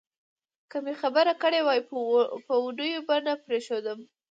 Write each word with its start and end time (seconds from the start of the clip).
که 0.69 0.77
مې 0.83 0.93
خبر 1.01 1.25
کړي 1.43 1.59
وای 1.63 1.79
په 2.45 2.51
اوونیو 2.59 3.05
به 3.07 3.15
نه 3.25 3.33
پرېښودو. 3.45 3.93